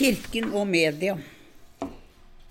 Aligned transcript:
Kirken 0.00 0.54
og 0.56 0.64
media. 0.64 1.12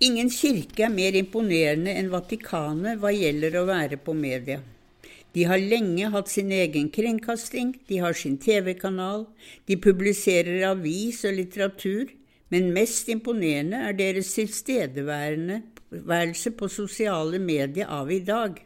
Ingen 0.05 0.27
kirke 0.29 0.83
er 0.85 0.91
mer 0.93 1.15
imponerende 1.17 1.89
enn 1.97 2.13
Vatikanet 2.13 3.01
hva 3.01 3.09
gjelder 3.09 3.57
å 3.57 3.65
være 3.65 3.97
på 4.05 4.13
media. 4.13 4.61
De 5.33 5.49
har 5.49 5.57
lenge 5.57 6.13
hatt 6.13 6.29
sin 6.29 6.53
egen 6.53 6.93
kringkasting, 6.93 7.73
de 7.89 7.97
har 8.05 8.13
sin 8.13 8.37
TV-kanal, 8.37 9.25
de 9.65 9.81
publiserer 9.81 10.61
avis 10.69 11.25
og 11.25 11.33
litteratur, 11.39 12.13
men 12.53 12.69
mest 12.77 13.09
imponerende 13.09 13.81
er 13.89 13.97
deres 13.97 14.29
tilstedeværelse 14.37 16.53
på 16.53 16.69
sosiale 16.69 17.41
medier 17.41 17.89
av 17.89 18.13
i 18.13 18.21
dag. 18.29 18.61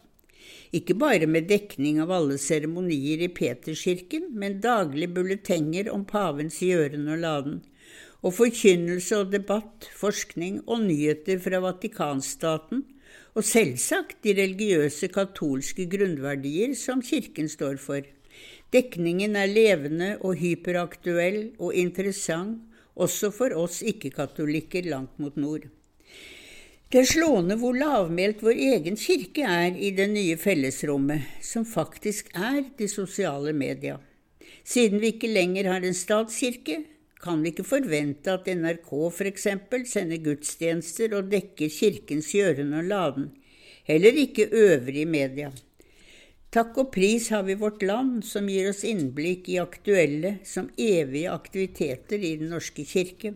Ikke 0.76 1.00
bare 1.00 1.24
med 1.24 1.48
dekning 1.48 2.04
av 2.04 2.12
alle 2.12 2.36
seremonier 2.36 3.24
i 3.24 3.32
Peterskirken, 3.32 4.36
men 4.36 4.60
daglige 4.60 5.16
bulletenger 5.16 5.88
om 5.96 6.04
pavens 6.04 6.60
gjøren 6.60 7.08
og 7.08 7.24
laden 7.24 7.64
og 8.24 8.34
forkynnelse 8.38 9.20
og 9.20 9.32
debatt, 9.34 9.90
forskning 10.00 10.62
og 10.64 10.86
nyheter 10.88 11.42
fra 11.44 11.60
Vatikanstaten, 11.64 12.86
og 13.34 13.46
selvsagt 13.46 14.22
de 14.24 14.36
religiøse 14.38 15.10
katolske 15.12 15.88
grunnverdier 15.90 16.76
som 16.78 17.02
Kirken 17.04 17.50
står 17.50 17.80
for. 17.82 18.06
Dekningen 18.74 19.36
er 19.38 19.50
levende 19.52 20.16
og 20.22 20.38
hyperaktuell 20.40 21.54
og 21.60 21.76
interessant, 21.78 22.62
også 22.94 23.32
for 23.34 23.56
oss 23.58 23.82
ikke-katolikker 23.82 24.86
langt 24.86 25.18
mot 25.18 25.36
nord. 25.38 25.66
Det 26.94 27.02
er 27.02 27.10
slående 27.10 27.56
hvor 27.58 27.74
lavmælt 27.74 28.44
vår 28.46 28.60
egen 28.78 28.98
kirke 29.02 29.42
er 29.50 29.74
i 29.74 29.90
det 29.98 30.12
nye 30.12 30.38
fellesrommet, 30.38 31.26
som 31.42 31.66
faktisk 31.66 32.30
er 32.38 32.60
de 32.78 32.86
sosiale 32.88 33.50
media. 33.58 33.98
Siden 34.62 35.02
vi 35.02 35.16
ikke 35.16 35.32
lenger 35.34 35.72
har 35.74 35.82
en 35.82 35.98
statskirke, 35.98 36.84
kan 37.24 37.44
vi 37.44 37.54
ikke 37.54 37.66
forvente 37.66 38.34
at 38.36 38.50
NRK 38.52 38.90
f.eks. 39.10 39.48
sender 39.88 40.20
gudstjenester 40.26 41.16
og 41.18 41.30
dekker 41.32 41.72
kirkens 41.72 42.34
gjøren 42.36 42.74
og 42.76 42.90
laden, 42.90 43.30
heller 43.88 44.20
ikke 44.26 44.50
øvrige 44.52 45.08
media. 45.08 45.54
Takk 46.54 46.76
og 46.78 46.92
pris 46.94 47.32
har 47.34 47.48
vi 47.48 47.56
vårt 47.58 47.82
land, 47.82 48.20
som 48.30 48.50
gir 48.52 48.68
oss 48.70 48.84
innblikk 48.86 49.48
i 49.50 49.58
aktuelle 49.62 50.36
som 50.46 50.68
evige 50.78 51.32
aktiviteter 51.32 52.22
i 52.22 52.36
Den 52.38 52.54
norske 52.54 52.86
kirke. 52.86 53.34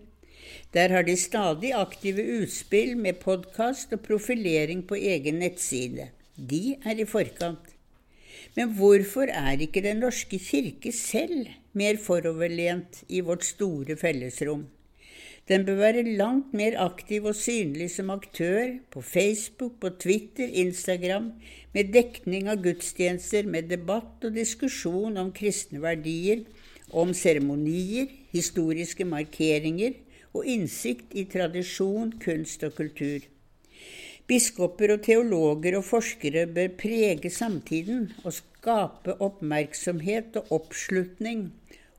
Der 0.76 0.94
har 0.94 1.08
de 1.08 1.16
stadig 1.18 1.72
aktive 1.74 2.22
utspill 2.42 2.94
med 3.00 3.18
podkast 3.24 3.96
og 3.96 4.04
profilering 4.06 4.84
på 4.86 5.00
egen 5.00 5.42
nettside. 5.42 6.12
De 6.38 6.78
er 6.86 7.02
i 7.02 7.08
forkant. 7.10 7.77
Men 8.56 8.74
hvorfor 8.78 9.30
er 9.30 9.62
ikke 9.62 9.84
Den 9.86 10.02
norske 10.04 10.40
kirke 10.40 10.92
selv 10.92 11.48
mer 11.74 12.00
foroverlent 12.02 13.04
i 13.10 13.22
vårt 13.22 13.46
store 13.46 13.98
fellesrom? 13.98 14.66
Den 15.48 15.64
bør 15.66 15.78
være 15.80 16.04
langt 16.20 16.54
mer 16.54 16.76
aktiv 16.84 17.24
og 17.30 17.36
synlig 17.40 17.88
som 17.94 18.10
aktør 18.12 18.74
på 18.92 19.02
Facebook, 19.02 19.78
på 19.80 19.90
Twitter, 19.96 20.48
Instagram, 20.48 21.30
med 21.74 21.94
dekning 21.94 22.50
av 22.52 22.60
gudstjenester, 22.66 23.48
med 23.48 23.70
debatt 23.72 24.28
og 24.28 24.36
diskusjon 24.36 25.16
om 25.22 25.32
kristne 25.32 25.80
verdier, 25.80 26.44
om 26.92 27.14
seremonier, 27.16 28.12
historiske 28.36 29.08
markeringer 29.08 29.96
og 30.36 30.46
innsikt 30.52 31.16
i 31.16 31.24
tradisjon, 31.32 32.12
kunst 32.24 32.68
og 32.68 32.76
kultur. 32.76 33.24
Biskoper 34.28 34.92
og 34.92 35.06
teologer 35.06 35.78
og 35.78 35.86
forskere 35.88 36.42
bør 36.52 36.74
prege 36.82 37.30
samtiden 37.32 38.10
og 38.26 38.34
skape 38.36 39.14
oppmerksomhet 39.24 40.36
og 40.42 40.52
oppslutning 40.58 41.46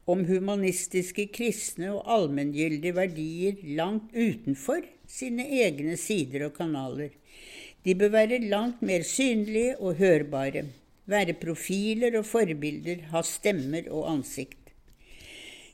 om 0.09 0.27
humanistiske, 0.29 1.25
kristne 1.33 1.95
og 1.95 2.05
allmenngyldige 2.19 2.93
verdier 2.99 3.63
langt 3.79 4.13
utenfor 4.13 4.85
sine 5.09 5.47
egne 5.63 5.97
sider 5.97 6.45
og 6.51 6.55
kanaler. 6.61 7.17
De 7.85 7.97
bør 7.97 8.13
være 8.19 8.43
langt 8.45 8.85
mer 8.85 9.09
synlige 9.09 9.79
og 9.81 9.97
hørbare, 9.97 10.67
være 11.09 11.33
profiler 11.41 12.21
og 12.21 12.29
forbilder, 12.29 13.07
ha 13.09 13.25
stemmer 13.25 13.89
og 13.89 14.05
ansikt. 14.19 14.68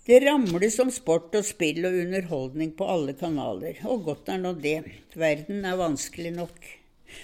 Det 0.05 0.19
ramles 0.21 0.75
om 0.83 0.91
sport 0.93 1.33
og 1.39 1.47
spill 1.49 1.87
og 1.89 1.95
underholdning 1.97 2.75
på 2.77 2.85
alle 2.93 3.15
kanaler, 3.17 3.79
og 3.89 4.03
godt 4.05 4.27
er 4.35 4.41
nå 4.43 4.51
det. 4.61 4.83
Verden 5.17 5.63
er 5.65 5.79
vanskelig 5.81 6.35
nok. 6.35 6.59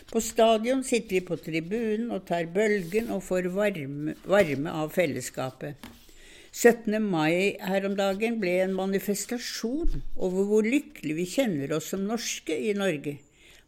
På 0.08 0.22
stadion 0.24 0.80
sitter 0.86 1.18
vi 1.18 1.20
på 1.28 1.36
tribunen 1.44 2.06
og 2.14 2.24
tar 2.30 2.48
bølgen 2.54 3.10
og 3.12 3.20
får 3.26 3.50
varme, 3.52 4.14
varme 4.24 4.72
av 4.72 4.94
fellesskapet. 4.94 5.76
17. 6.56 6.96
mai 7.04 7.58
her 7.60 7.84
om 7.84 7.98
dagen 7.98 8.40
ble 8.40 8.56
en 8.62 8.72
manifestasjon 8.78 10.00
over 10.16 10.48
hvor 10.48 10.64
lykkelig 10.64 11.18
vi 11.20 11.28
kjenner 11.34 11.76
oss 11.76 11.92
som 11.92 12.08
norske 12.08 12.56
i 12.56 12.72
Norge. 12.78 13.18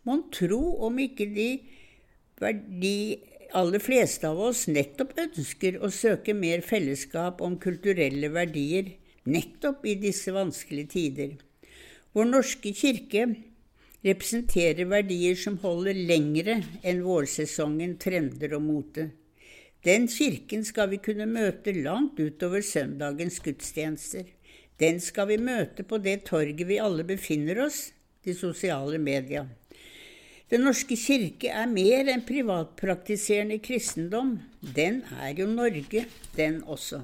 Mon 0.09 0.25
tro 0.33 0.63
om 0.89 0.97
ikke 1.05 1.29
de, 1.37 1.51
de 2.41 2.97
aller 3.53 3.85
fleste 3.91 4.25
av 4.25 4.41
oss 4.49 4.65
nettopp 4.73 5.13
ønsker 5.21 5.83
å 5.85 5.93
søke 5.93 6.33
mer 6.33 6.65
fellesskap 6.65 7.45
om 7.45 7.61
kulturelle 7.61 8.33
verdier 8.33 8.95
nettopp 9.25 9.87
i 9.87 9.97
disse 10.01 10.33
vanskelige 10.35 10.93
tider. 10.97 11.33
Vår 12.13 12.29
norske 12.29 12.73
kirke 12.77 13.27
representerer 14.03 14.89
verdier 14.91 15.39
som 15.39 15.59
holder 15.63 15.97
lengre 16.11 16.59
enn 16.83 17.03
vårsesongen, 17.07 17.97
trender 18.03 18.57
og 18.59 18.65
mote. 18.67 19.09
Den 19.83 20.07
kirken 20.11 20.63
skal 20.67 20.91
vi 20.93 21.01
kunne 21.03 21.27
møte 21.27 21.75
langt 21.75 22.21
utover 22.21 22.63
søndagens 22.63 23.41
gudstjenester. 23.43 24.27
Den 24.79 25.01
skal 25.03 25.29
vi 25.31 25.39
møte 25.39 25.87
på 25.87 25.99
det 26.03 26.23
torget 26.29 26.67
vi 26.69 26.79
alle 26.83 27.07
befinner 27.07 27.65
oss, 27.67 27.91
de 28.23 28.35
sosiale 28.35 28.99
media. 28.99 29.47
Den 30.53 30.67
norske 30.67 30.99
kirke 31.01 31.49
er 31.49 31.71
mer 31.71 32.11
enn 32.13 32.27
privatpraktiserende 32.29 33.57
kristendom. 33.65 34.37
Den 34.61 35.01
er 35.17 35.33
jo 35.39 35.47
Norge, 35.49 36.05
den 36.37 36.61
også. 36.63 37.01